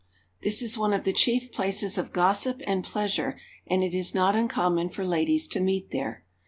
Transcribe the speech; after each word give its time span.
This 0.41 0.63
is 0.63 0.79
one 0.79 0.93
of 0.93 1.03
the 1.03 1.13
chief 1.13 1.51
places 1.51 1.95
of 1.95 2.11
gossip 2.11 2.63
and 2.65 2.83
pleasure 2.83 3.37
and 3.67 3.83
it 3.83 3.93
is 3.93 4.15
not 4.15 4.35
uncommon 4.35 4.89
for 4.89 5.05
ladies 5.05 5.47
to 5.49 5.59
meet 5.59 5.91
there. 5.91 6.25